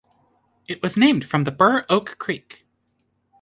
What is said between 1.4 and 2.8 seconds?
the Burr Oak Creek.